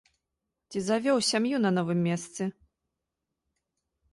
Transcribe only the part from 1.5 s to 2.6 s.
на новым месцы?